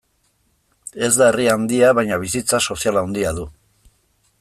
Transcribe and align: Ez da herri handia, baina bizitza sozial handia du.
Ez 1.07 1.11
da 1.21 1.27
herri 1.33 1.47
handia, 1.57 1.93
baina 2.01 2.21
bizitza 2.25 2.65
sozial 2.71 3.01
handia 3.05 3.37
du. 3.43 3.51